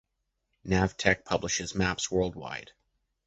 Navteq 0.65 1.25
publishes 1.25 1.75
maps 1.75 2.09
worldwide. 2.09 2.71